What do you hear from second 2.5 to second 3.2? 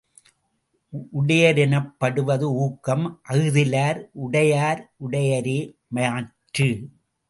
ஊக்கம்